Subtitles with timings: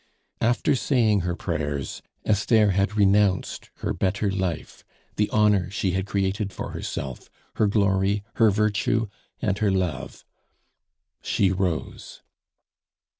[0.41, 4.83] After saying her prayers, Esther had renounced her better life,
[5.15, 9.09] the honor she had created for herself, her glory, her virtue,
[9.43, 10.25] and her love.
[11.21, 12.23] She rose.